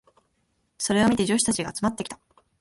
[0.79, 2.19] それを見て女子たちが集まってきた。